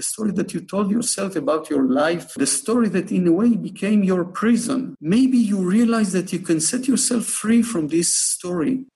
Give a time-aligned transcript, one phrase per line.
[0.00, 3.50] the story that you told yourself about your life, the story that in a way
[3.54, 4.94] became your prison.
[4.98, 8.86] Maybe you realize that you can set yourself free from this story.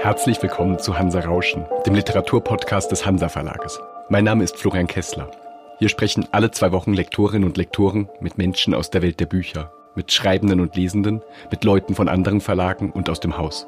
[0.00, 3.78] Herzlich willkommen zu Hansa Rauschen, dem Literaturpodcast des Hansa Verlages.
[4.08, 5.30] Mein Name ist Florian Kessler.
[5.78, 9.72] Hier sprechen alle zwei Wochen Lektorinnen und Lektoren mit Menschen aus der Welt der Bücher,
[9.94, 11.20] mit Schreibenden und Lesenden,
[11.50, 13.66] mit Leuten von anderen Verlagen und aus dem Haus.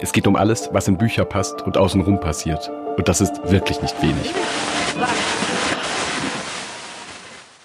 [0.00, 2.70] Es geht um alles, was in Bücher passt und außenrum passiert.
[2.96, 4.32] Und das ist wirklich nicht wenig.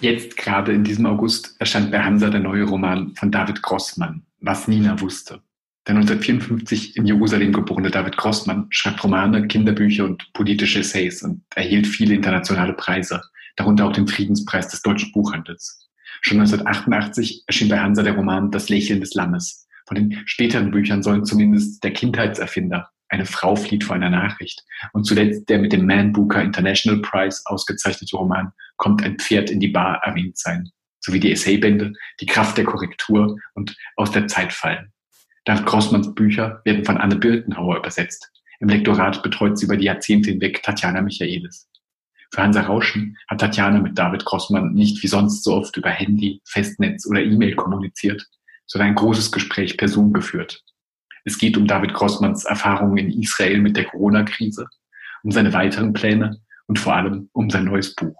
[0.00, 4.68] Jetzt gerade in diesem August erscheint bei Hansa der neue Roman von David Grossmann, Was
[4.68, 5.40] Nina wusste.
[5.88, 11.86] Der 1954 in Jerusalem geborene David Grossmann schreibt Romane, Kinderbücher und politische Essays und erhielt
[11.86, 13.22] viele internationale Preise,
[13.56, 15.88] darunter auch den Friedenspreis des deutschen Buchhandels.
[16.20, 19.66] Schon 1988 erschien bei Hansa der Roman Das Lächeln des Lammes.
[19.88, 25.04] Von den späteren Büchern sollen zumindest der Kindheitserfinder, eine Frau flieht vor einer Nachricht und
[25.04, 29.68] zuletzt der mit dem Man Booker International Prize ausgezeichnete Roman Kommt ein Pferd in die
[29.68, 34.92] Bar erwähnt sein, sowie die Essaybände Die Kraft der Korrektur und Aus der Zeit fallen.
[35.46, 38.30] David Grossmanns Bücher werden von Anne Birkenhauer übersetzt.
[38.60, 41.66] Im Lektorat betreut sie über die Jahrzehnte hinweg Tatjana Michaelis.
[42.30, 46.42] Für Hansa Rauschen hat Tatjana mit David Grossmann nicht wie sonst so oft über Handy,
[46.44, 48.28] Festnetz oder E-Mail kommuniziert,
[48.68, 50.62] sondern ein großes Gespräch per Zoom geführt.
[51.24, 54.66] Es geht um David Grossmanns Erfahrungen in Israel mit der Corona-Krise,
[55.24, 58.16] um seine weiteren Pläne und vor allem um sein neues Buch.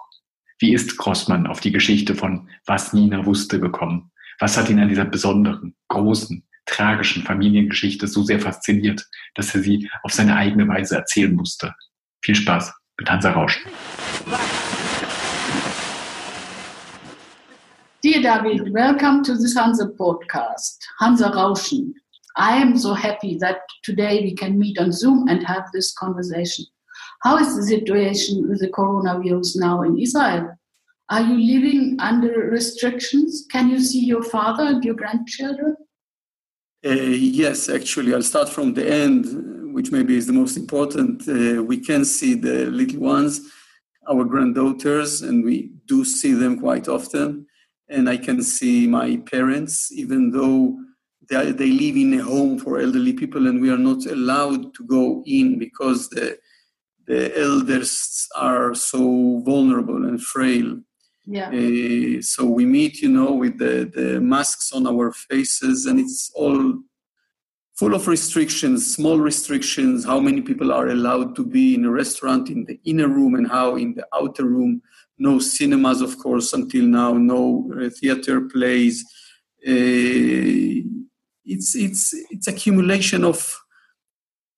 [0.58, 4.10] Wie ist Grossmann auf die Geschichte von Was Nina wusste gekommen?
[4.40, 9.88] Was hat ihn an dieser besonderen, großen, tragischen Familiengeschichte so sehr fasziniert, dass er sie
[10.02, 11.74] auf seine eigene Weise erzählen musste.
[12.22, 13.64] Viel Spaß mit Hansa Rausch.
[18.00, 21.92] Dear David, welcome to this Hanser podcast, Hanser Rauschen.
[22.36, 26.64] I am so happy that today we can meet on Zoom and have this conversation.
[27.22, 30.56] How is the situation with the coronavirus now in Israel?
[31.10, 33.44] Are you living under restrictions?
[33.50, 35.74] Can you see your father and your grandchildren?
[36.86, 41.28] Uh, yes, actually, I'll start from the end, which maybe is the most important.
[41.28, 43.40] Uh, we can see the little ones,
[44.08, 47.47] our granddaughters, and we do see them quite often.
[47.88, 50.78] And I can see my parents, even though
[51.30, 54.84] they, they live in a home for elderly people, and we are not allowed to
[54.86, 56.38] go in because the
[57.06, 60.78] the elders are so vulnerable and frail.
[61.24, 61.48] Yeah.
[61.48, 66.30] Uh, so we meet, you know, with the, the masks on our faces, and it's
[66.34, 66.74] all
[67.78, 72.50] full of restrictions, small restrictions, how many people are allowed to be in a restaurant
[72.50, 74.82] in the inner room and how in the outer room.
[75.16, 79.04] No cinemas, of course, until now, no uh, theater plays.
[79.66, 80.82] Uh,
[81.44, 83.56] it's, it's, it's accumulation of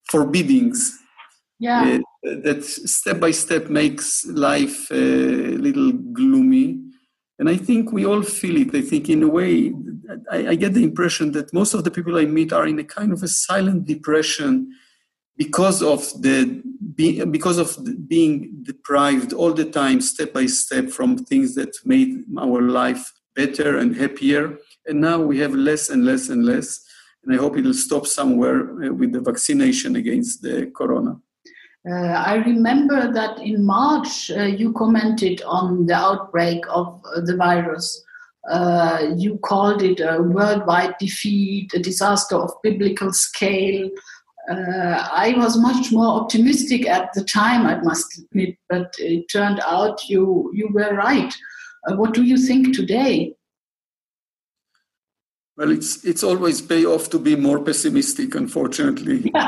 [0.05, 0.97] forbiddings.
[1.59, 1.99] Yeah.
[2.25, 6.79] Uh, that step by step makes life a little gloomy.
[7.37, 8.75] And I think we all feel it.
[8.75, 9.73] I think, in a way,
[10.31, 12.83] I, I, get the impression that most of the people I meet are in a
[12.83, 14.71] kind of a silent depression
[15.37, 16.61] because of the
[17.31, 22.61] because of being deprived all the time, step by step, from things that made our
[22.61, 24.57] life better and happier.
[24.85, 26.83] And now we have less and less and less.
[27.23, 31.19] And I hope it will stop somewhere uh, with the vaccination against the corona.
[31.89, 37.35] Uh, I remember that in March uh, you commented on the outbreak of uh, the
[37.35, 38.03] virus.
[38.49, 43.89] Uh, you called it a worldwide defeat, a disaster of biblical scale.
[44.49, 49.59] Uh, I was much more optimistic at the time, I must admit, but it turned
[49.65, 51.33] out you, you were right.
[51.87, 53.35] Uh, what do you think today?
[55.57, 59.31] Well, it's, it's always pay off to be more pessimistic, unfortunately.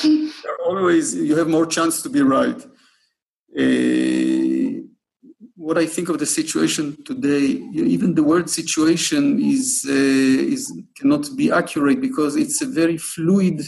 [0.00, 0.28] Yeah.
[0.68, 2.60] always you have more chance to be right.
[5.68, 7.44] What I think of the situation today,
[7.96, 10.62] even the word situation is uh, is
[10.98, 13.60] cannot be accurate because it's a very fluid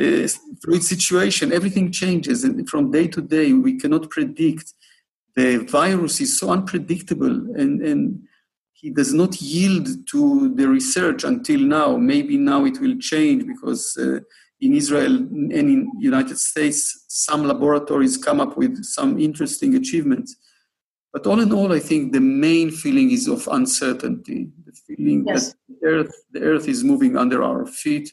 [0.00, 0.28] uh,
[0.62, 1.52] fluid situation.
[1.52, 4.66] Everything changes, and from day to day, we cannot predict.
[5.34, 8.02] The virus is so unpredictable, and and
[8.80, 11.96] he does not yield to the research until now.
[11.96, 14.20] Maybe now it will change because uh,
[14.60, 20.36] in Israel and in United States, some laboratories come up with some interesting achievements.
[21.14, 24.50] But all in all, I think the main feeling is of uncertainty.
[24.66, 25.52] The feeling yes.
[25.52, 28.12] that the earth, the earth is moving under our feet.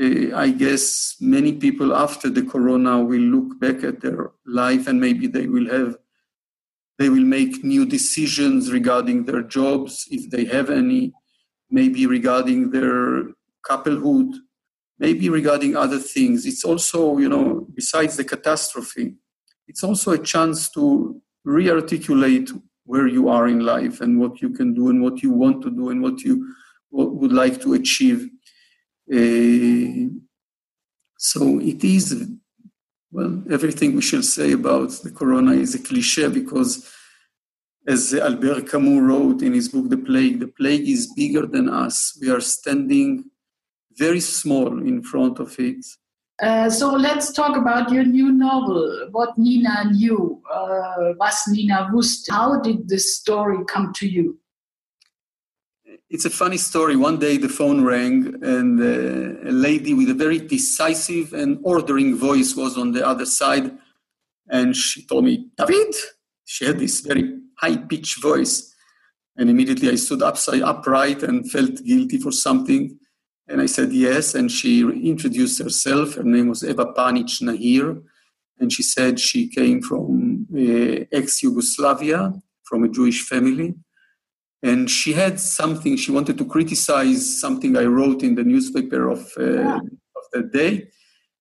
[0.00, 4.98] Uh, I guess many people after the corona will look back at their life and
[4.98, 5.98] maybe they will have,
[6.98, 11.12] they will make new decisions regarding their jobs if they have any,
[11.70, 13.24] maybe regarding their
[13.66, 14.34] couplehood,
[14.98, 16.46] maybe regarding other things.
[16.46, 19.16] It's also, you know, besides the catastrophe,
[19.66, 22.50] it's also a chance to re-articulate
[22.84, 25.70] where you are in life and what you can do and what you want to
[25.70, 26.54] do and what you
[26.90, 28.28] would like to achieve.
[29.10, 30.08] Uh,
[31.18, 32.28] so it is,
[33.10, 36.70] well, everything we shall say about the corona is a cliche because
[37.86, 42.18] as Albert Camus wrote in his book The Plague, the plague is bigger than us.
[42.20, 43.24] We are standing
[43.96, 45.84] very small in front of it.
[46.40, 52.30] Uh, so let's talk about your new novel, What Nina Knew, uh, Was Nina Wusste.
[52.30, 54.38] How did this story come to you?
[56.10, 56.94] It's a funny story.
[56.94, 62.16] One day the phone rang, and uh, a lady with a very decisive and ordering
[62.16, 63.76] voice was on the other side.
[64.48, 65.94] And she told me, David,
[66.44, 68.74] she had this very high pitched voice.
[69.36, 72.98] And immediately I stood upside upright and felt guilty for something.
[73.48, 74.34] And I said yes.
[74.34, 76.14] And she introduced herself.
[76.14, 78.02] Her name was Eva Panic Nahir.
[78.60, 82.32] And she said she came from uh, ex Yugoslavia,
[82.64, 83.74] from a Jewish family.
[84.62, 89.20] And she had something, she wanted to criticize something I wrote in the newspaper of,
[89.38, 89.76] uh, yeah.
[89.76, 90.88] of that day.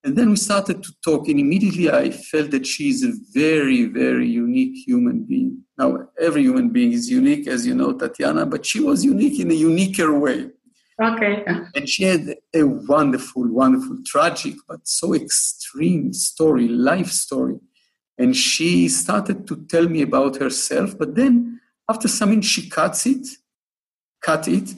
[0.03, 3.85] And then we started to talk, and immediately I felt that she is a very,
[3.85, 5.63] very unique human being.
[5.77, 9.51] Now, every human being is unique, as you know, Tatiana, but she was unique in
[9.51, 10.49] a uniquer way.
[11.01, 11.45] Okay.
[11.75, 17.59] And she had a wonderful, wonderful, tragic, but so extreme story, life story.
[18.17, 23.27] And she started to tell me about herself, but then after something, she cuts it,
[24.21, 24.73] cut it,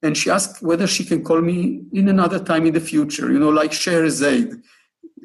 [0.00, 3.40] and she asked whether she can call me in another time in the future, you
[3.40, 4.52] know, like Scheherazade,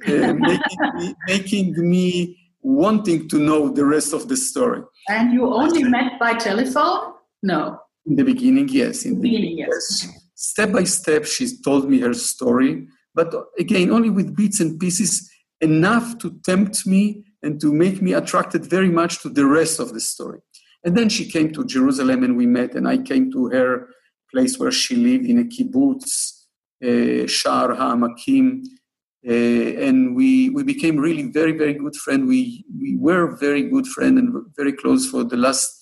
[0.07, 4.81] uh, making, me, making me wanting to know the rest of the story.
[5.07, 7.13] And you only met by telephone?
[7.44, 7.80] No.
[8.07, 9.06] In the beginning, yes.
[9.06, 14.09] In the beginning, yes step by step, she told me her story, but again, only
[14.09, 19.21] with bits and pieces, enough to tempt me and to make me attracted very much
[19.21, 20.39] to the rest of the story.
[20.86, 23.89] And then she came to Jerusalem and we met, and I came to her
[24.31, 26.45] place where she lived in a kibbutz,
[26.81, 33.35] uh, Shar uh, and we, we became really very, very good friend We, we were
[33.35, 35.77] very good friend and very close for the last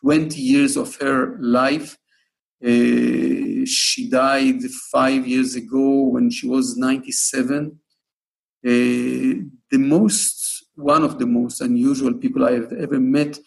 [0.00, 1.98] 20 years of her life.
[2.64, 7.78] Uh, she died five years ago when she was 97.
[8.64, 13.38] Uh, the most, one of the most unusual people I have ever met,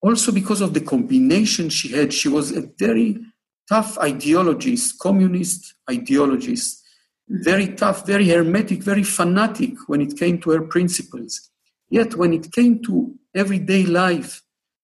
[0.00, 2.12] also because of the combination she had.
[2.12, 3.20] She was a very
[3.68, 6.82] tough ideologist, communist ideologist,
[7.28, 11.50] very tough, very hermetic, very fanatic when it came to her principles.
[11.88, 14.42] Yet when it came to everyday life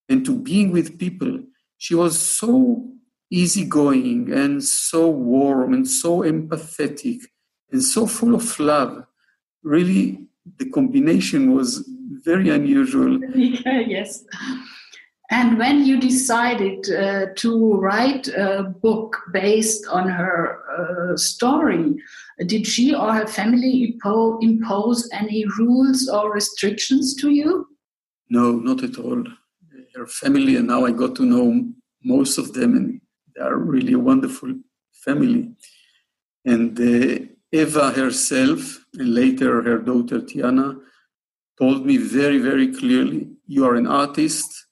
[0.08, 1.40] and to being with people,
[1.76, 2.88] she was so
[3.30, 7.20] easygoing and so warm and so empathetic
[7.70, 9.04] and so full of love.
[9.62, 10.26] Really,
[10.58, 11.88] the combination was
[12.24, 13.18] very unusual.
[13.34, 14.24] yes.
[15.30, 21.96] And when you decided uh, to write a book based on her uh, story,
[22.46, 27.68] did she or her family impo- impose any rules or restrictions to you?
[28.30, 29.22] No, not at all.
[29.94, 31.72] Her family, and now I got to know
[32.02, 32.97] most of them, and
[33.38, 34.52] they are really a wonderful
[34.92, 35.50] family.
[36.44, 40.78] And uh, Eva herself, and later her daughter Tiana,
[41.58, 44.66] told me very, very clearly you are an artist,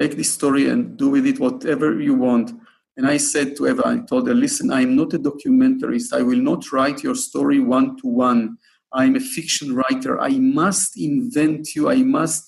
[0.00, 2.52] take this story and do with it whatever you want.
[2.96, 6.12] And I said to Eva, I told her, listen, I'm not a documentarist.
[6.12, 8.58] I will not write your story one to one.
[8.92, 10.20] I'm a fiction writer.
[10.20, 11.90] I must invent you.
[11.90, 12.46] I must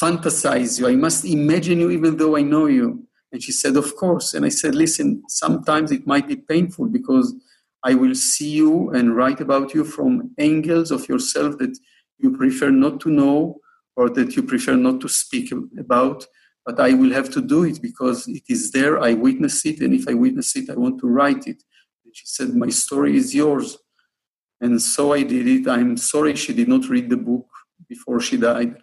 [0.00, 0.88] fantasize you.
[0.88, 3.06] I must imagine you even though I know you.
[3.32, 4.34] And she said, Of course.
[4.34, 7.34] And I said, Listen, sometimes it might be painful because
[7.82, 11.76] I will see you and write about you from angles of yourself that
[12.18, 13.60] you prefer not to know
[13.96, 16.26] or that you prefer not to speak about.
[16.64, 19.00] But I will have to do it because it is there.
[19.00, 19.80] I witness it.
[19.80, 21.60] And if I witness it, I want to write it.
[22.04, 23.78] And she said, My story is yours.
[24.60, 25.66] And so I did it.
[25.68, 27.48] I'm sorry she did not read the book
[27.88, 28.76] before she died.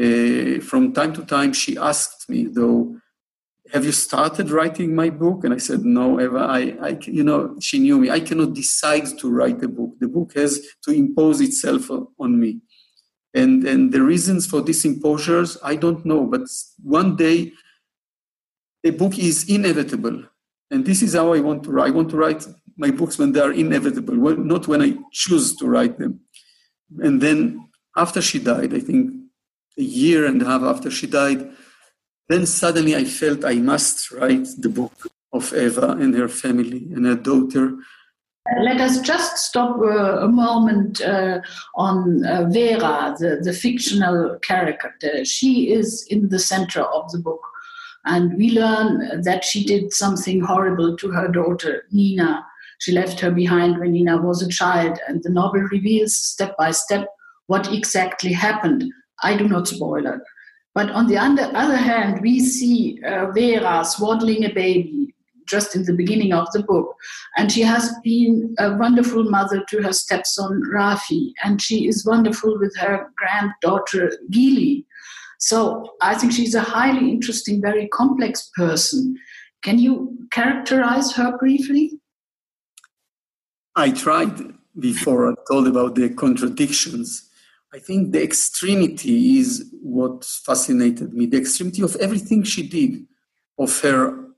[0.00, 2.96] Uh, from time to time, she asked me, though,
[3.74, 5.42] have you started writing my book?
[5.42, 8.08] And I said, no, Eva, I, I, you know, she knew me.
[8.08, 9.96] I cannot decide to write a book.
[9.98, 12.60] The book has to impose itself on me.
[13.34, 16.24] And, and the reasons for these imposures, I don't know.
[16.24, 16.42] But
[16.84, 17.52] one day,
[18.84, 20.22] a book is inevitable.
[20.70, 21.88] And this is how I want to write.
[21.88, 25.66] I want to write my books when they are inevitable, not when I choose to
[25.66, 26.20] write them.
[27.00, 29.12] And then after she died, I think
[29.76, 31.50] a year and a half after she died,
[32.28, 34.92] then suddenly I felt I must write the book
[35.32, 37.76] of Eva and her family and her daughter.
[38.62, 41.40] let us just stop uh, a moment uh,
[41.76, 45.24] on uh, Vera, the, the fictional character.
[45.24, 47.40] She is in the center of the book.
[48.06, 52.44] And we learn that she did something horrible to her daughter, Nina.
[52.78, 56.70] She left her behind when Nina was a child, and the novel reveals step by
[56.70, 57.08] step
[57.46, 58.84] what exactly happened.
[59.22, 60.20] I do not spoil it.
[60.74, 65.14] But on the other hand, we see uh, Vera swaddling a baby
[65.46, 66.96] just in the beginning of the book.
[67.36, 72.58] And she has been a wonderful mother to her stepson, Rafi, and she is wonderful
[72.58, 74.86] with her granddaughter, Gili.
[75.38, 79.16] So I think she's a highly interesting, very complex person.
[79.62, 82.00] Can you characterize her briefly?
[83.76, 87.28] I tried before I told about the contradictions.
[87.74, 93.04] I think the extremity is what fascinated me, the extremity of everything she did,
[93.58, 94.28] of her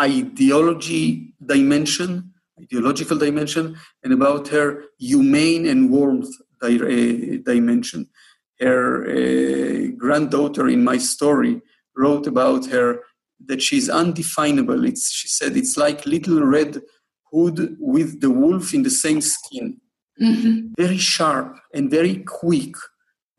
[0.00, 8.08] ideology dimension, ideological dimension, and about her humane and warmth di- dimension.
[8.60, 11.60] Her uh, granddaughter in my story
[11.94, 13.00] wrote about her
[13.44, 14.86] that she's undefinable.
[14.86, 16.80] It's, she said it's like little red
[17.30, 19.82] hood with the wolf in the same skin.
[20.20, 20.68] Mm-hmm.
[20.78, 22.74] Very sharp and very quick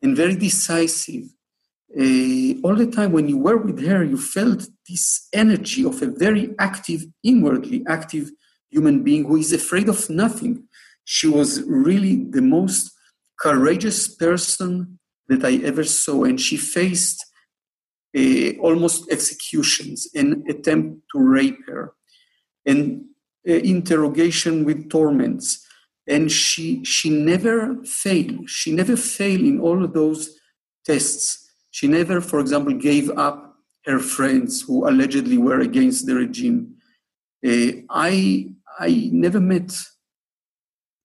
[0.01, 1.23] and very decisive.
[1.97, 6.07] Uh, all the time when you were with her, you felt this energy of a
[6.07, 8.29] very active, inwardly active
[8.69, 10.63] human being who is afraid of nothing.
[11.05, 12.91] She was really the most
[13.39, 17.25] courageous person that I ever saw, and she faced
[18.15, 21.93] uh, almost executions and attempt to rape her,
[22.65, 23.05] and
[23.47, 25.65] uh, interrogation with torments
[26.07, 30.39] and she she never failed she never failed in all of those
[30.85, 31.51] tests.
[31.71, 36.75] She never for example gave up her friends who allegedly were against the regime.
[37.45, 38.49] Uh, i
[38.79, 39.69] i never met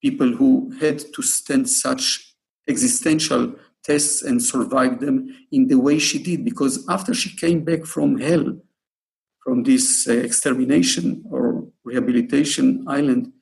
[0.02, 2.34] people who had to stand such
[2.68, 3.54] existential
[3.84, 5.16] tests and survive them
[5.50, 8.56] in the way she did because after she came back from hell
[9.44, 13.32] from this uh, extermination or rehabilitation island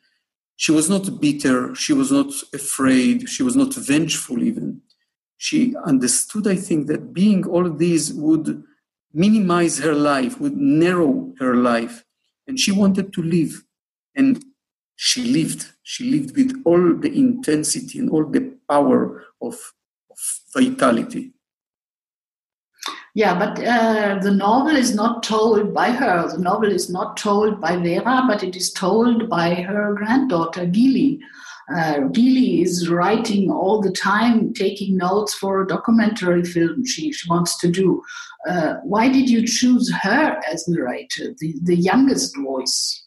[0.60, 4.82] she was not bitter, she was not afraid, she was not vengeful even.
[5.38, 8.62] She understood, I think, that being all these would
[9.10, 12.04] minimize her life, would narrow her life.
[12.46, 13.64] And she wanted to live.
[14.14, 14.44] And
[14.96, 15.64] she lived.
[15.82, 19.56] She lived with all the intensity and all the power of,
[20.10, 20.18] of
[20.54, 21.32] vitality.
[23.14, 26.28] Yeah, but uh, the novel is not told by her.
[26.28, 31.20] The novel is not told by Vera, but it is told by her granddaughter, Gili.
[31.74, 37.28] Uh, Gili is writing all the time, taking notes for a documentary film she, she
[37.28, 38.02] wants to do.
[38.48, 42.99] Uh, why did you choose her as narrator, the, the youngest voice?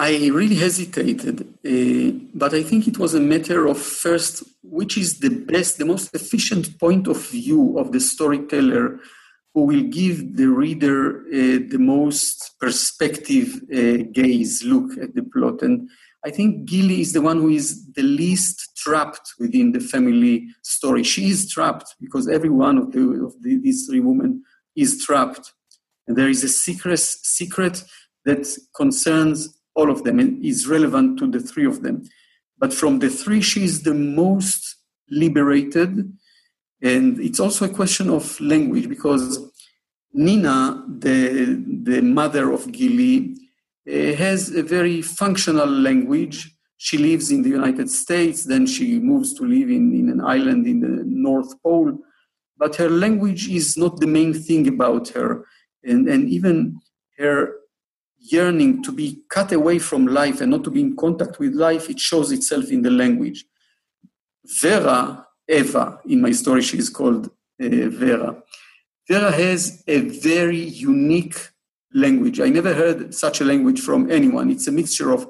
[0.00, 5.18] I really hesitated, uh, but I think it was a matter of first, which is
[5.18, 8.98] the best, the most efficient point of view of the storyteller
[9.52, 15.60] who will give the reader uh, the most perspective uh, gaze look at the plot.
[15.60, 15.90] And
[16.24, 21.02] I think Gili is the one who is the least trapped within the family story.
[21.02, 25.52] She is trapped because every one of, the, of the, these three women is trapped.
[26.08, 27.84] And there is a secret, secret
[28.24, 32.02] that concerns all of them is relevant to the three of them.
[32.58, 34.76] But from the three, she is the most
[35.10, 36.12] liberated.
[36.82, 39.38] And it's also a question of language because
[40.12, 43.36] Nina, the, the mother of Gili,
[43.88, 46.54] uh, has a very functional language.
[46.76, 50.66] She lives in the United States, then she moves to live in, in an island
[50.66, 51.98] in the North Pole.
[52.56, 55.46] But her language is not the main thing about her.
[55.84, 56.80] And, and even
[57.18, 57.59] her
[58.20, 61.88] yearning to be cut away from life and not to be in contact with life,
[61.88, 63.44] it shows itself in the language.
[64.60, 68.42] Vera, Eva, in my story, she is called uh, Vera.
[69.08, 71.36] Vera has a very unique
[71.92, 72.40] language.
[72.40, 74.50] I never heard such a language from anyone.
[74.50, 75.26] It's a mixture of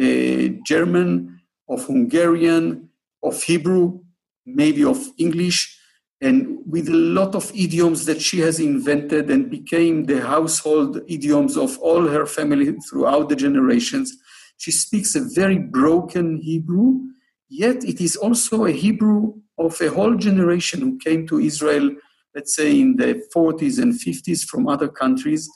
[0.00, 2.88] uh, German, of Hungarian,
[3.22, 4.00] of Hebrew,
[4.44, 5.78] maybe of English,
[6.22, 11.56] and with a lot of idioms that she has invented and became the household idioms
[11.56, 14.16] of all her family throughout the generations.
[14.56, 17.00] She speaks a very broken Hebrew,
[17.48, 21.90] yet it is also a Hebrew of a whole generation who came to Israel,
[22.36, 25.50] let's say in the 40s and 50s from other countries,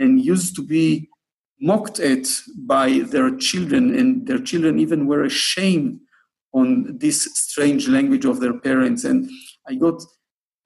[0.00, 1.08] and used to be
[1.60, 6.00] mocked at by their children, and their children even were ashamed
[6.52, 9.04] on this strange language of their parents.
[9.04, 9.30] And
[9.68, 10.02] I got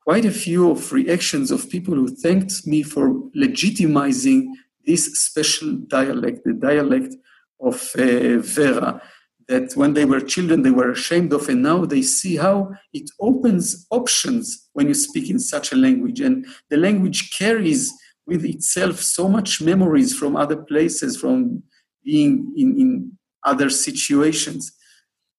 [0.05, 4.49] quite a few of reactions of people who thanked me for legitimizing
[4.87, 7.15] this special dialect, the dialect
[7.61, 9.01] of uh, Vera
[9.49, 13.11] that when they were children they were ashamed of, and now they see how it
[13.21, 17.93] opens options when you speak in such a language, and the language carries
[18.27, 21.63] with itself so much memories from other places, from
[22.05, 23.13] being in, in
[23.45, 24.73] other situations.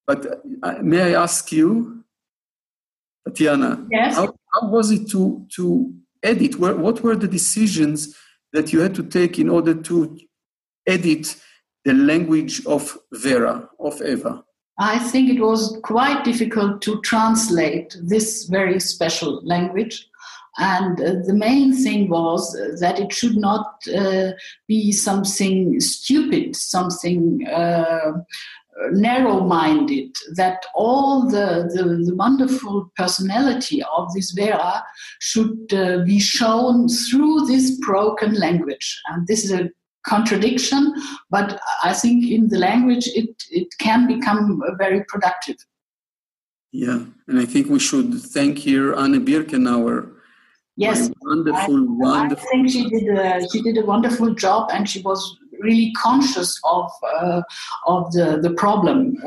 [0.06, 0.26] But
[0.62, 2.03] uh, may I ask you,
[3.26, 4.16] Tatiana, yes.
[4.16, 6.60] how, how was it to, to edit?
[6.60, 8.16] What were the decisions
[8.52, 10.18] that you had to take in order to
[10.86, 11.36] edit
[11.86, 14.44] the language of Vera, of Eva?
[14.80, 20.08] I think it was quite difficult to translate this very special language.
[20.58, 24.32] And uh, the main thing was that it should not uh,
[24.68, 28.14] be something stupid, something uh,
[28.92, 34.84] narrow minded, that all the, the, the, wonderful personality of this Vera
[35.20, 39.02] should uh, be shown through this broken language.
[39.08, 39.70] And this is a
[40.06, 40.94] contradiction,
[41.30, 45.58] but I think in the language it, it can become very productive.
[46.72, 50.10] Yeah, and I think we should thank here Anne Birkenhauer.
[50.76, 52.48] Yes, wonderful, I, wonderful.
[52.48, 56.60] I think she did a, she did a wonderful job, and she was really conscious
[56.66, 57.42] of uh,
[57.88, 59.18] of the the problem.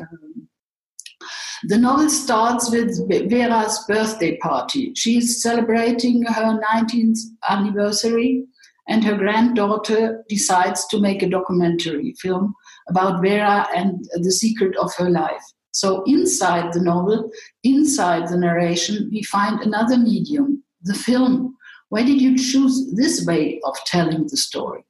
[1.64, 4.92] The novel starts with Vera's birthday party.
[4.94, 8.44] She's celebrating her 19th anniversary,
[8.88, 12.54] and her granddaughter decides to make a documentary film
[12.88, 15.42] about Vera and the secret of her life.
[15.72, 17.30] So, inside the novel,
[17.62, 21.54] inside the narration, we find another medium, the film.
[21.88, 24.85] Why did you choose this way of telling the story?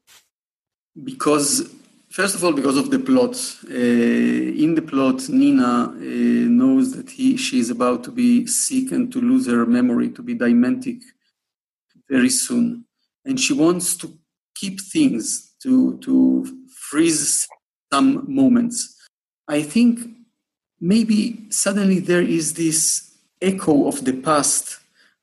[1.04, 1.74] Because,
[2.10, 3.34] first of all, because of the plot.
[3.68, 8.92] Uh, in the plot, Nina uh, knows that he, she is about to be sick
[8.92, 11.02] and to lose her memory, to be dementic
[12.08, 12.84] very soon
[13.24, 14.16] and she wants to
[14.54, 16.46] keep things to to
[16.88, 17.46] freeze
[17.92, 18.96] some moments
[19.48, 20.00] i think
[20.80, 23.12] maybe suddenly there is this
[23.42, 24.78] echo of the past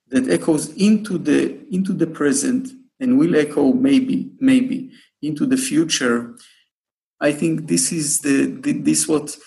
[0.10, 2.70] that echoes into the into the present
[3.00, 4.92] and will echo maybe maybe
[5.24, 6.36] into the future
[7.22, 9.38] i think this is the, the this what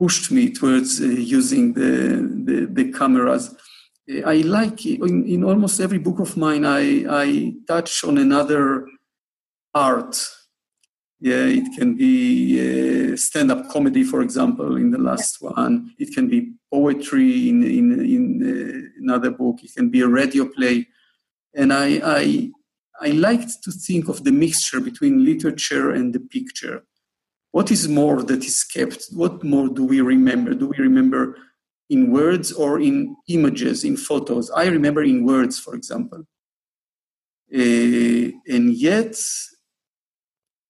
[0.00, 1.90] pushed me towards uh, using the,
[2.46, 3.54] the, the cameras
[4.26, 8.86] I like in, in almost every book of mine, I, I touch on another
[9.74, 10.16] art.
[11.20, 15.92] Yeah, it can be uh, stand-up comedy, for example, in the last one.
[15.98, 19.56] It can be poetry in in, in uh, another book.
[19.62, 20.86] It can be a radio play,
[21.54, 22.50] and I, I
[23.00, 26.84] I liked to think of the mixture between literature and the picture.
[27.52, 29.06] What is more that is kept?
[29.12, 30.54] What more do we remember?
[30.54, 31.36] Do we remember
[31.90, 34.50] in words or in images, in photos.
[34.50, 36.24] I remember in words, for example.
[37.52, 39.16] Uh, and yet,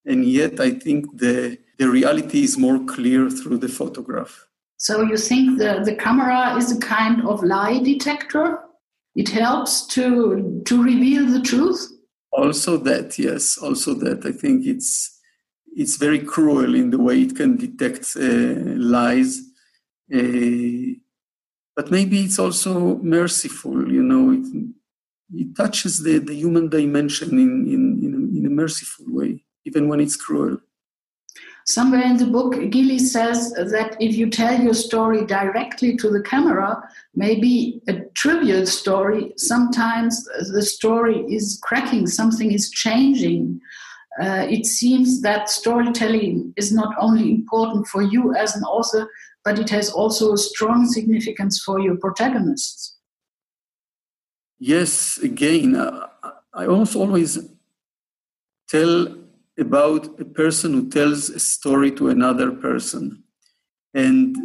[0.06, 4.46] and yet, I think the the reality is more clear through the photograph.
[4.76, 8.60] So you think the, the camera is a kind of lie detector?
[9.16, 11.97] It helps to to reveal the truth.
[12.30, 14.26] Also that, yes, also that.
[14.26, 15.16] I think it's
[15.74, 19.40] it's very cruel in the way it can detect uh, lies.
[20.12, 20.98] Uh,
[21.78, 24.46] but maybe it's also merciful you know it,
[25.42, 30.00] it touches the, the human dimension in, in, in, in a merciful way even when
[30.00, 30.58] it's cruel
[31.74, 36.22] somewhere in the book gili says that if you tell your story directly to the
[36.22, 36.70] camera
[37.14, 43.60] maybe a trivial story sometimes the story is cracking something is changing
[44.22, 49.08] uh, it seems that storytelling is not only important for you as an author
[49.48, 52.96] but it has also a strong significance for your protagonists.
[54.58, 56.08] Yes, again, uh,
[56.52, 57.38] I almost always
[58.68, 59.06] tell
[59.58, 63.24] about a person who tells a story to another person.
[63.94, 64.36] And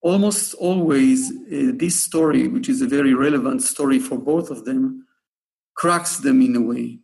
[0.00, 5.06] almost always, uh, this story, which is a very relevant story for both of them,
[5.74, 6.98] cracks them in a way.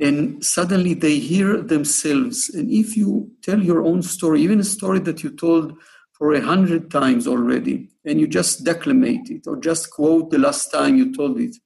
[0.00, 2.48] And suddenly they hear themselves.
[2.50, 5.74] And if you tell your own story, even a story that you told
[6.12, 10.70] for a hundred times already, and you just declamate it or just quote the last
[10.70, 11.56] time you told it.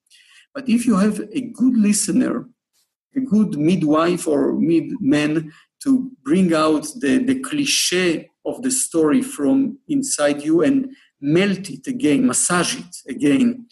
[0.55, 2.49] But if you have a good listener,
[3.17, 9.79] a good midwife or midman to bring out the, the cliche of the story from
[9.89, 13.67] inside you and melt it again, massage it again,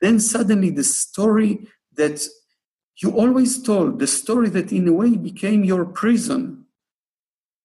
[0.00, 2.26] then suddenly the story that
[3.02, 6.64] you always told, the story that in a way became your prison,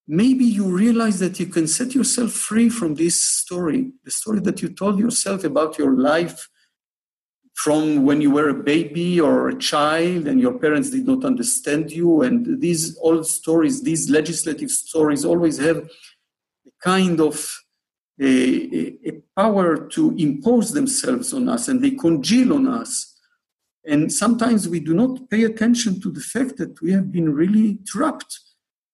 [0.08, 4.62] maybe you realize that you can set yourself free from this story, the story that
[4.62, 6.48] you told yourself about your life
[7.56, 11.90] from when you were a baby or a child and your parents did not understand
[11.90, 12.22] you.
[12.22, 17.64] And these old stories, these legislative stories, always have a kind of
[18.22, 23.20] a, a, power to impose themselves on us and they congeal on us.
[23.86, 27.80] And sometimes we do not pay attention to the fact that we have been really
[27.86, 28.40] trapped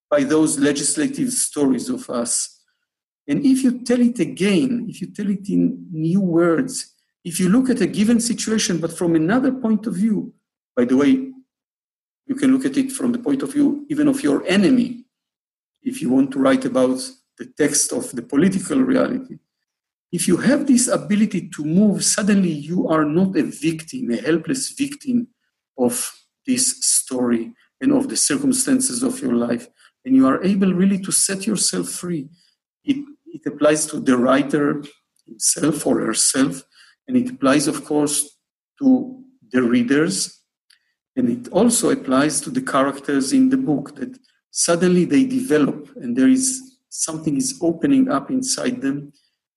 [0.09, 2.59] by those legislative stories of us.
[3.27, 7.49] And if you tell it again, if you tell it in new words, if you
[7.49, 10.33] look at a given situation but from another point of view,
[10.75, 11.31] by the way,
[12.25, 15.05] you can look at it from the point of view even of your enemy,
[15.83, 16.99] if you want to write about
[17.37, 19.37] the text of the political reality.
[20.11, 24.69] If you have this ability to move, suddenly you are not a victim, a helpless
[24.71, 25.27] victim
[25.77, 26.13] of
[26.45, 29.67] this story and of the circumstances of your life.
[30.03, 32.27] And you are able really to set yourself free.
[32.83, 34.83] It, it applies to the writer
[35.25, 36.63] himself or herself,
[37.11, 38.37] and it applies, of course,
[38.79, 39.21] to
[39.51, 40.39] the readers.
[41.17, 44.17] And it also applies to the characters in the book that
[44.51, 49.11] suddenly they develop and there is something is opening up inside them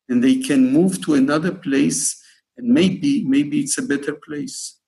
[0.08, 2.20] and they can move to another place
[2.56, 4.78] and maybe maybe it's a better place.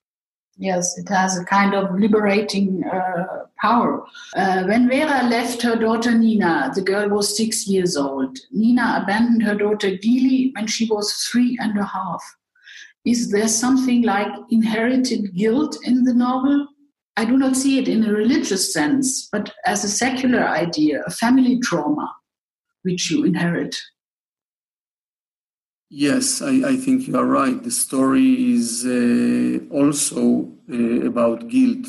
[0.57, 4.05] Yes it has a kind of liberating uh, power.
[4.37, 8.39] Uh, when vera left her daughter nina the girl was six years old.
[8.51, 12.23] Nina abandoned her daughter gili when she was three and a half
[13.07, 16.67] is there something like inherited guilt in the novel
[17.17, 21.11] i do not see it in a religious sense but as a secular idea a
[21.11, 22.09] family trauma
[22.87, 23.75] which you inherit.
[25.91, 27.61] Yes, I, I think you are right.
[27.63, 31.87] The story is uh, also uh, about guilt.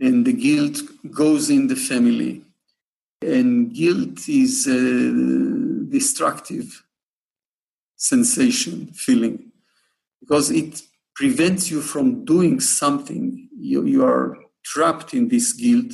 [0.00, 0.78] And the guilt
[1.10, 2.42] goes in the family.
[3.22, 4.80] And guilt is a
[5.90, 6.84] destructive
[7.96, 9.47] sensation, feeling,
[10.20, 10.82] because it
[11.14, 13.48] prevents you from doing something.
[13.56, 15.92] You, you are trapped in this guilt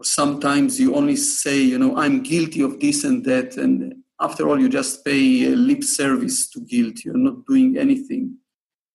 [0.00, 4.48] or sometimes you only say, you know, I'm guilty of this and that, and after
[4.48, 7.04] all, you just pay lip service to guilt.
[7.04, 8.38] You're not doing anything,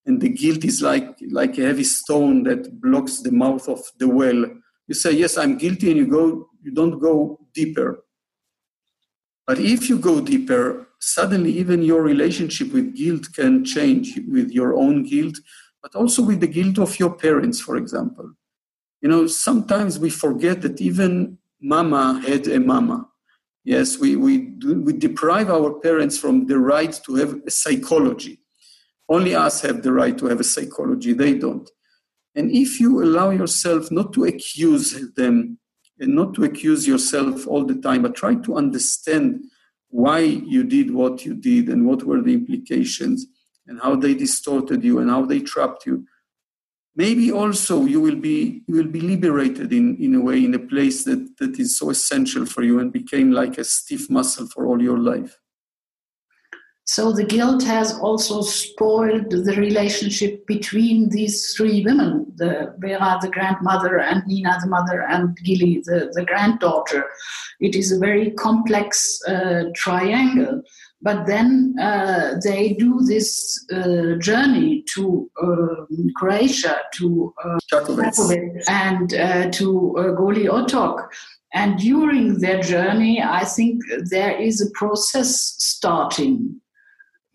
[0.08, 4.08] and the guilt is like like a heavy stone that blocks the mouth of the
[4.08, 4.46] well.
[4.88, 8.04] You say, yes, I'm guilty, and you go, you don't go deeper.
[9.46, 14.76] But if you go deeper, suddenly even your relationship with guilt can change with your
[14.76, 15.38] own guilt,
[15.82, 18.34] but also with the guilt of your parents, for example
[19.06, 23.08] you know, sometimes we forget that even mama had a mama.
[23.64, 28.40] Yes, we, we, do, we deprive our parents from the right to have a psychology.
[29.08, 31.70] Only us have the right to have a psychology, they don't.
[32.34, 35.60] And if you allow yourself not to accuse them
[36.00, 39.46] and not to accuse yourself all the time, but try to understand
[39.96, 43.28] why you did what you did and what were the implications
[43.66, 46.06] and how they distorted you and how they trapped you,
[46.98, 50.60] maybe also you will be you will be liberated in in a way in a
[50.74, 54.68] place that that is so essential for you and became like a stiff muscle for
[54.68, 55.34] all your life
[56.88, 63.30] so the guilt has also spoiled the relationship between these three women the vera the
[63.30, 67.06] grandmother and nina the mother and gili the, the granddaughter
[67.60, 70.62] it is a very complex uh, triangle
[71.06, 77.60] but then uh, they do this uh, journey to uh, Croatia, to uh,
[78.68, 81.08] and uh, to uh, Goli Otok.
[81.54, 86.60] And during their journey, I think there is a process starting.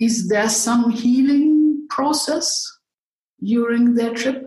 [0.01, 2.79] Is there some healing process
[3.43, 4.47] during their trip?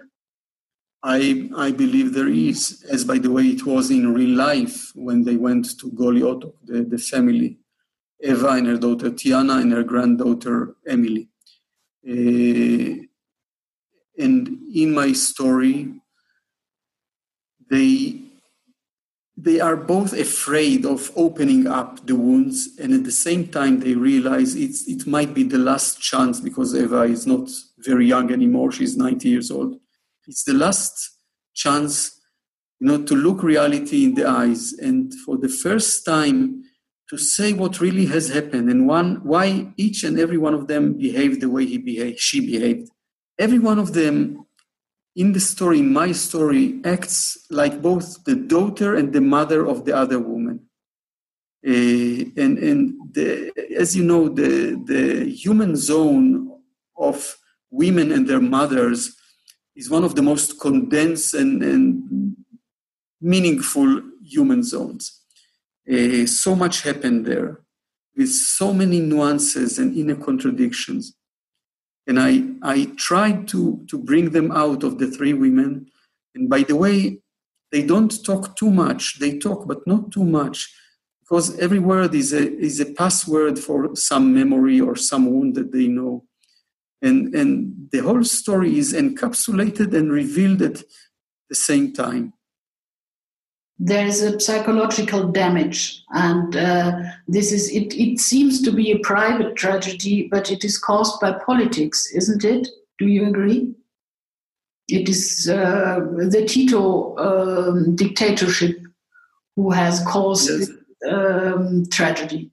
[1.03, 5.23] I, I believe there is, as by the way it was in real life when
[5.23, 7.59] they went to Goli Otok, the, the family
[8.21, 11.29] Eva and her daughter Tiana and her granddaughter Emily.
[12.07, 13.03] Uh,
[14.17, 15.93] and in my story,
[17.69, 18.22] they
[19.43, 23.93] they are both afraid of opening up the wounds, and at the same time, they
[23.93, 28.71] realize it's it might be the last chance because Eva is not very young anymore;
[28.71, 29.79] she's 90 years old.
[30.27, 31.17] It's the last
[31.53, 32.21] chance,
[32.79, 36.63] you know, to look reality in the eyes, and for the first time
[37.10, 40.93] to say what really has happened and one why each and every one of them
[40.93, 42.89] behaved the way he behaved she behaved
[43.38, 44.45] every one of them
[45.15, 49.95] in the story my story acts like both the daughter and the mother of the
[49.95, 50.60] other woman
[51.67, 51.71] uh,
[52.43, 56.49] and and the, as you know the the human zone
[56.97, 57.38] of
[57.69, 59.15] women and their mothers
[59.76, 62.36] is one of the most condensed and, and
[63.19, 65.21] meaningful human zones
[65.91, 67.63] uh, so much happened there
[68.15, 71.15] with so many nuances and inner contradictions.
[72.05, 75.89] And I, I tried to, to bring them out of the three women.
[76.35, 77.19] And by the way,
[77.71, 79.19] they don't talk too much.
[79.19, 80.73] They talk, but not too much,
[81.21, 85.71] because every word is a, is a password for some memory or some wound that
[85.71, 86.25] they know.
[87.01, 90.83] And, and the whole story is encapsulated and revealed at
[91.49, 92.33] the same time
[93.79, 96.03] there is a psychological damage.
[96.12, 100.77] And uh, this is it, it seems to be a private tragedy but it is
[100.77, 102.67] caused by politics isn't it?
[102.99, 103.73] Do you agree?
[104.88, 108.79] It is uh, the tito um, dictatorship
[109.55, 110.59] who has caused yes.
[110.59, 112.51] this um, tragedy.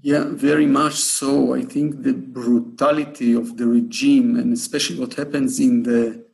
[0.00, 1.54] Yeah very much so.
[1.54, 6.24] I think the brutality of the regime and especially what happens in the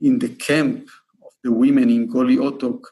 [0.00, 0.88] in the camp
[1.22, 2.84] of the women in goli otok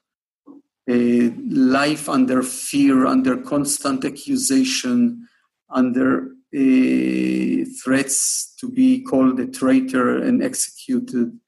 [0.89, 5.29] life under fear, under constant accusation,
[5.71, 11.39] under uh, threats to be called a traitor and executed,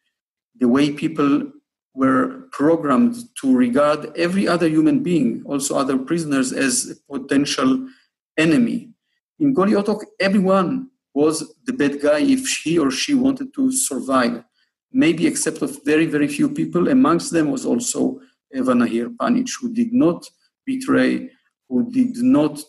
[0.59, 1.50] the way people
[1.94, 7.88] were programmed to regard every other human being, also other prisoners, as a potential
[8.37, 8.90] enemy.
[9.38, 14.44] In Goli Otok, everyone was the bad guy if he or she wanted to survive,
[14.92, 16.88] maybe except of very, very few people.
[16.88, 18.20] Amongst them was also
[18.54, 20.28] Eva Nahir Panic, who did not
[20.66, 21.30] betray,
[21.68, 22.60] who did not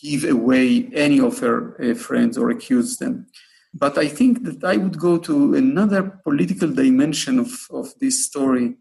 [0.00, 3.26] give away any of her uh, friends or accuse them.
[3.72, 8.76] But I think that I would go to another political dimension of, of this story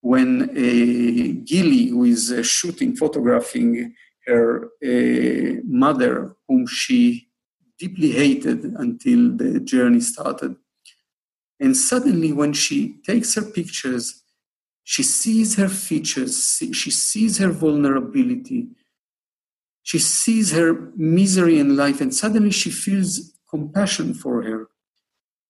[0.00, 3.94] when uh, Gili, who is uh, shooting, photographing
[4.26, 7.28] her uh, mother, whom she
[7.78, 10.54] deeply hated until the journey started.
[11.58, 14.21] And suddenly, when she takes her pictures,
[14.84, 18.68] she sees her features, she sees her vulnerability,
[19.82, 24.68] she sees her misery in life, and suddenly she feels compassion for her.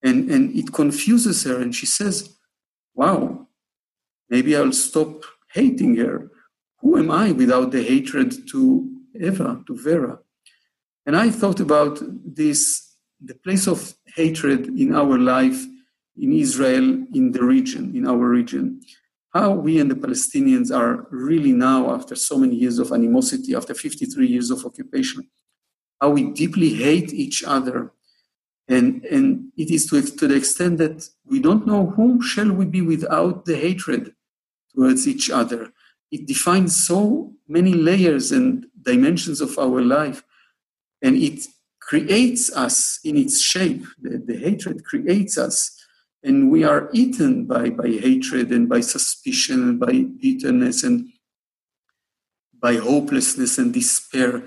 [0.03, 2.37] And, and it confuses her, and she says,
[2.95, 3.49] Wow,
[4.29, 6.31] maybe I'll stop hating her.
[6.81, 10.19] Who am I without the hatred to Eva, to Vera?
[11.07, 12.89] And I thought about this
[13.25, 15.65] the place of hatred in our life
[16.17, 18.81] in Israel, in the region, in our region
[19.33, 23.75] how we and the Palestinians are really now, after so many years of animosity, after
[23.75, 25.29] 53 years of occupation,
[26.01, 27.93] how we deeply hate each other.
[28.69, 32.67] And, and it is to, to the extent that we don't know whom shall we
[32.67, 34.15] be without the hatred
[34.75, 35.73] towards each other.
[36.11, 40.23] It defines so many layers and dimensions of our life.
[41.01, 41.47] And it
[41.81, 43.85] creates us in its shape.
[44.01, 45.82] The, the hatred creates us
[46.23, 51.09] and we are eaten by, by hatred and by suspicion and by bitterness and
[52.61, 54.43] by hopelessness and despair.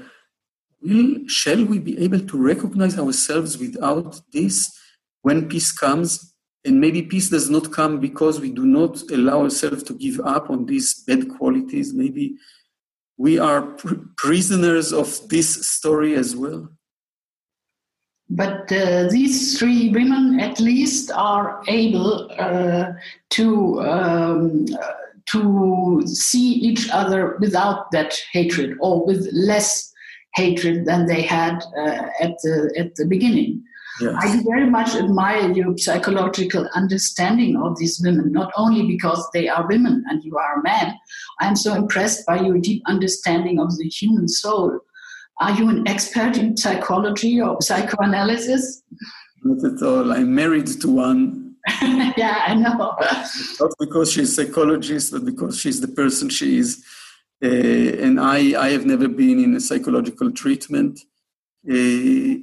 [0.82, 4.72] Will, shall we be able to recognize ourselves without this
[5.22, 6.34] when peace comes?
[6.64, 10.50] And maybe peace does not come because we do not allow ourselves to give up
[10.50, 11.94] on these bad qualities.
[11.94, 12.36] Maybe
[13.18, 16.70] we are pr- prisoners of this story as well.
[18.30, 22.94] But uh, these three women, at least, are able uh,
[23.32, 24.66] to um,
[25.28, 29.92] to see each other without that hatred, or with less
[30.34, 33.64] hatred than they had uh, at the at the beginning.
[34.02, 34.16] Yes.
[34.18, 39.68] I very much admire your psychological understanding of these women, not only because they are
[39.68, 40.96] women and you are a man.
[41.40, 44.82] I am so impressed by your deep understanding of the human soul
[45.40, 48.84] are you an expert in psychology or psychoanalysis?
[49.44, 50.12] Not at all.
[50.14, 51.56] I'm married to one.
[52.18, 52.96] yeah, I know.
[53.60, 56.84] Not because she's a psychologist, but because she's the person she is.
[57.44, 61.00] Uh, and I, I have never been in a psychological treatment.
[61.70, 62.40] Uh,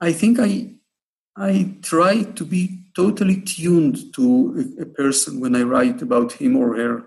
[0.00, 0.74] I think I,
[1.36, 6.76] I try to be totally tuned to a, person when I write about him or
[6.76, 6.98] her.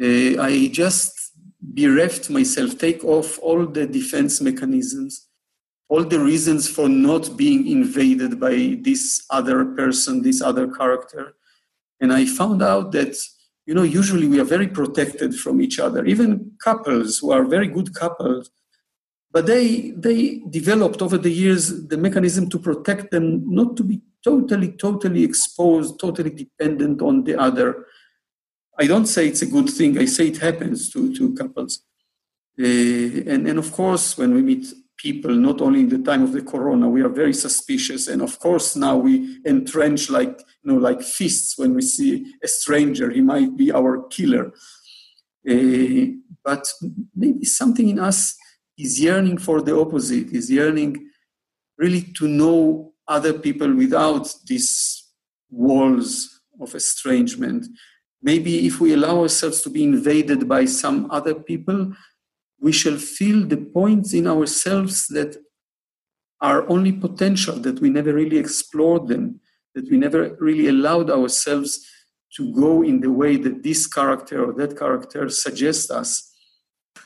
[0.00, 1.31] Uh, I just
[1.62, 5.28] bereft myself, take off all the defense mechanisms,
[5.88, 11.34] all the reasons for not being invaded by this other person, this other character.
[12.00, 13.16] And I found out that,
[13.66, 17.68] you know, usually we are very protected from each other, even couples who are very
[17.68, 18.50] good couples.
[19.30, 24.02] But they, they developed over the years the mechanism to protect them, not to be
[24.24, 27.86] totally, totally exposed, totally dependent on the other
[28.82, 29.96] I don't say it's a good thing.
[29.96, 31.84] I say it happens to, to couples.
[32.58, 34.66] Uh, and, and of course, when we meet
[34.96, 38.08] people, not only in the time of the corona, we are very suspicious.
[38.08, 42.48] And of course, now we entrench like, you know, like fists when we see a
[42.48, 43.08] stranger.
[43.08, 44.46] He might be our killer.
[45.48, 46.66] Uh, but
[47.14, 48.36] maybe something in us
[48.76, 51.08] is yearning for the opposite, is yearning
[51.78, 55.04] really to know other people without these
[55.50, 57.66] walls of estrangement.
[58.22, 61.92] Maybe if we allow ourselves to be invaded by some other people,
[62.60, 65.36] we shall feel the points in ourselves that
[66.40, 69.40] are only potential, that we never really explored them,
[69.74, 71.86] that we never really allowed ourselves
[72.36, 76.32] to go in the way that this character or that character suggests us.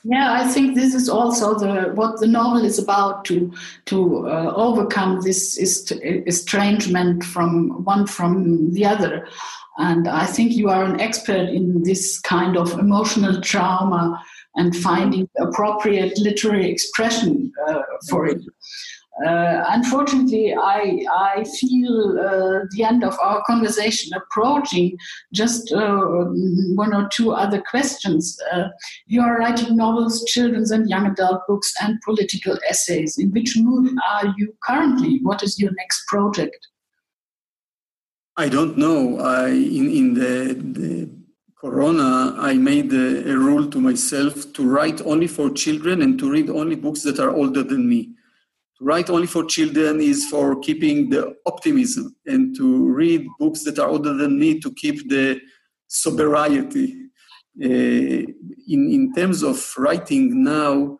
[0.04, 3.52] Yeah, I think this is also the what the novel is about to
[3.86, 9.26] to uh, overcome this estrangement from one from the other,
[9.78, 14.22] and I think you are an expert in this kind of emotional trauma
[14.54, 18.40] and finding appropriate literary expression uh, for it.
[19.24, 24.96] Uh, unfortunately, I, I feel uh, the end of our conversation approaching.
[25.32, 26.04] Just uh,
[26.74, 28.38] one or two other questions.
[28.52, 28.68] Uh,
[29.06, 33.16] you are writing novels, children's and young adult books, and political essays.
[33.16, 35.20] In which mood are you currently?
[35.22, 36.58] What is your next project?
[38.36, 39.18] I don't know.
[39.18, 41.10] I, in in the, the
[41.58, 46.30] Corona, I made a, a rule to myself to write only for children and to
[46.30, 48.16] read only books that are older than me
[48.78, 53.78] to write only for children is for keeping the optimism and to read books that
[53.78, 55.40] are older than me to keep the
[55.86, 57.02] sobriety.
[57.62, 57.68] Uh,
[58.68, 60.98] in, in terms of writing now,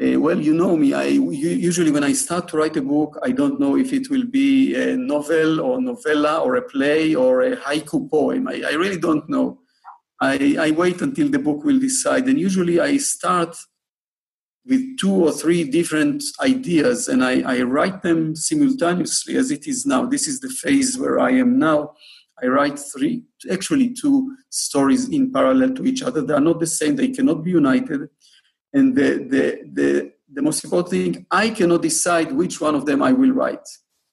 [0.00, 0.94] uh, well, you know me.
[0.94, 4.24] I usually, when I start to write a book, I don't know if it will
[4.24, 8.48] be a novel or novella or a play or a haiku poem.
[8.48, 9.60] I, I really don't know.
[10.20, 13.56] I, I wait until the book will decide, and usually I start
[14.64, 19.84] with two or three different ideas and I, I, write them simultaneously as it is
[19.84, 20.06] now.
[20.06, 21.94] This is the phase where I am now.
[22.40, 26.22] I write three, actually two stories in parallel to each other.
[26.22, 28.08] They are not the same, they cannot be united.
[28.72, 33.02] And the, the, the, the most important thing, I cannot decide which one of them
[33.02, 33.66] I will write.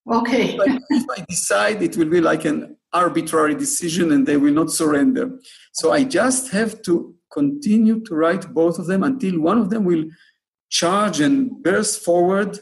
[0.10, 0.56] Okay.
[0.56, 4.54] if, I, if I decide, it will be like an arbitrary decision and they will
[4.54, 5.40] not surrender.
[5.74, 9.86] So I just have to continue to write both of them until one of them
[9.86, 10.06] will
[10.70, 12.60] charge and burst forward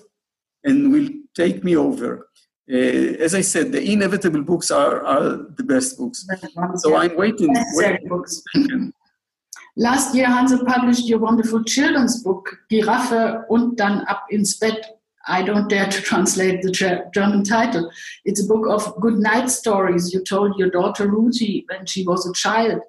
[0.63, 2.27] and will take me over.
[2.69, 6.27] Uh, as I said, the inevitable books are, are the best books.
[6.75, 7.55] So I'm waiting.
[7.75, 8.93] waiting.
[9.79, 14.97] Last year, Hanser published your wonderful children's book, Giraffe und dann ab ins Bett.
[15.27, 16.71] I don't dare to translate the
[17.13, 17.91] German title.
[18.25, 22.25] It's a book of good night stories you told your daughter Ruthie when she was
[22.25, 22.81] a child.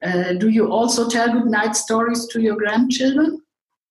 [0.00, 3.40] Uh, do you also tell good night stories to your grandchildren?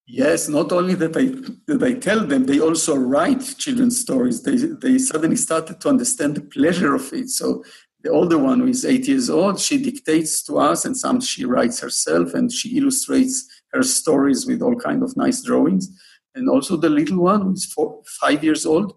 [0.05, 1.25] Yes, not only that I
[1.67, 4.41] that I tell them, they also write children's stories.
[4.41, 7.29] They they suddenly started to understand the pleasure of it.
[7.29, 7.65] So
[8.07, 11.43] the older one, who is eight years old, she dictates to us, and some she
[11.43, 15.89] writes herself, and she illustrates her stories with all kind of nice drawings.
[16.33, 18.93] And also the little one, who is four, five years old,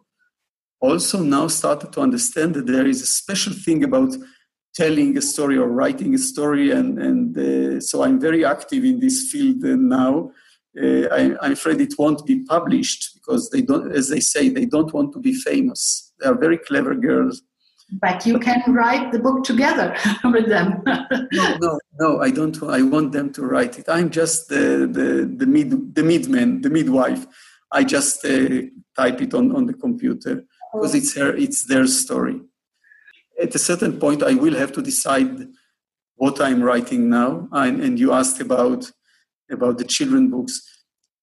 [0.81, 4.14] also now started to understand that there is a special thing about
[4.75, 9.01] telling a story or writing a story, and and uh, so I'm very active in
[9.01, 10.31] this field uh, now
[10.79, 14.66] uh, I, am afraid it won't be published because they don't, as they say, they
[14.66, 16.12] don't want to be famous.
[16.20, 17.42] They are very clever girls.
[17.92, 20.83] But you can write the book together with them.
[21.33, 22.62] no, no, no, I don't.
[22.62, 23.88] I want them to write it.
[23.88, 27.26] I'm just the the the mid the midman, the midwife.
[27.72, 28.62] I just uh,
[28.96, 32.40] type it on on the computer because it's her, it's their story.
[33.40, 35.48] At a certain point, I will have to decide
[36.16, 37.48] what I'm writing now.
[37.50, 38.90] And, and you asked about
[39.50, 40.61] about the children books.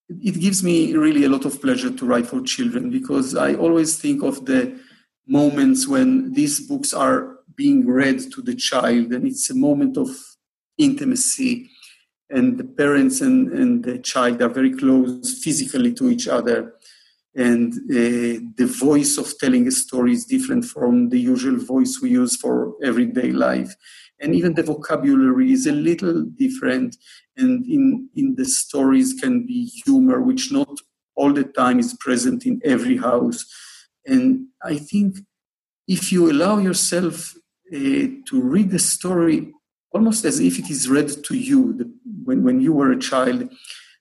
[0.10, 4.00] It gives me really a lot of pleasure to write for children because I always
[4.00, 4.80] think of the
[5.28, 10.10] moments when these books are being read to the child and it's a moment of
[10.78, 11.70] intimacy
[12.30, 16.74] and the parents and, and the child are very close physically to each other
[17.36, 22.10] and uh, the voice of telling a story is different from the usual voice we
[22.10, 23.74] use for everyday life
[24.20, 26.96] and even the vocabulary is a little different
[27.38, 30.70] and in, in the stories can be humor, which not
[31.16, 33.46] all the time is present in every house.
[34.08, 35.18] And I think
[35.88, 37.36] if you allow yourself
[37.74, 39.54] uh, to read the story
[39.92, 41.92] almost as if it is read to you the,
[42.24, 43.50] when, when you were a child,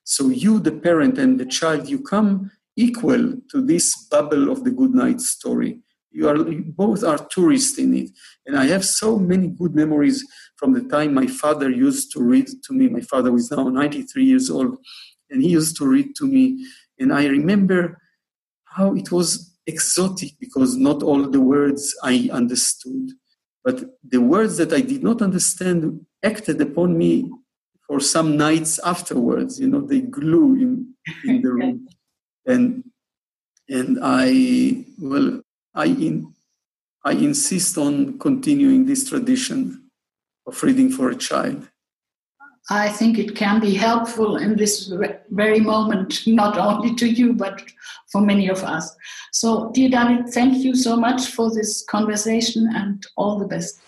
[0.03, 4.71] so you, the parent, and the child, you come equal to this bubble of the
[4.71, 5.81] good night story.
[6.11, 8.09] You are you both are tourists in it,
[8.45, 12.47] and I have so many good memories from the time my father used to read
[12.65, 12.87] to me.
[12.87, 14.77] My father is now 93 years old,
[15.29, 16.65] and he used to read to me.
[16.99, 17.99] And I remember
[18.63, 23.11] how it was exotic because not all the words I understood,
[23.63, 27.29] but the words that I did not understand acted upon me
[27.85, 29.59] for some nights afterwards.
[29.59, 30.93] You know, they glue in,
[31.25, 31.87] in the room.
[32.45, 32.83] And
[33.69, 35.41] and I well,
[35.75, 36.33] I, in,
[37.03, 39.89] I insist on continuing this tradition
[40.45, 41.69] of reading for a child.
[42.69, 44.91] I think it can be helpful in this
[45.29, 47.63] very moment, not only to you, but
[48.11, 48.95] for many of us.
[49.31, 53.79] So, dear David, thank you so much for this conversation and all the best.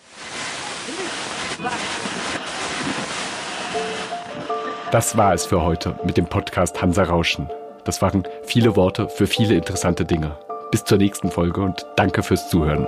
[4.90, 7.48] Das war es für heute mit dem Podcast Hansa Rauschen.
[7.84, 10.36] Das waren viele Worte für viele interessante Dinge.
[10.70, 12.86] Bis zur nächsten Folge und danke fürs Zuhören.